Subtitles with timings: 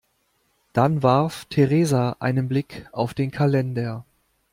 [0.73, 4.03] Dann warf Theresa einen Blick auf den Kalender.